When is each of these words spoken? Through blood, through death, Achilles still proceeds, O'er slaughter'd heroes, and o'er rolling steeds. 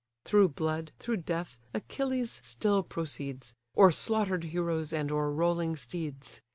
Through 0.25 0.47
blood, 0.49 0.93
through 0.97 1.17
death, 1.17 1.59
Achilles 1.75 2.39
still 2.43 2.81
proceeds, 2.81 3.53
O'er 3.77 3.91
slaughter'd 3.91 4.45
heroes, 4.45 4.91
and 4.91 5.11
o'er 5.11 5.29
rolling 5.31 5.75
steeds. 5.75 6.41